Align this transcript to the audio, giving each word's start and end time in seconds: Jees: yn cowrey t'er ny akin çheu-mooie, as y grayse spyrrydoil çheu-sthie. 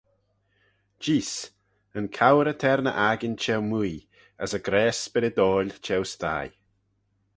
Jees: 1.03 1.31
yn 1.97 2.05
cowrey 2.17 2.55
t'er 2.61 2.81
ny 2.83 2.93
akin 3.09 3.35
çheu-mooie, 3.41 4.05
as 4.43 4.51
y 4.57 4.59
grayse 4.67 5.01
spyrrydoil 5.05 5.69
çheu-sthie. 5.85 6.49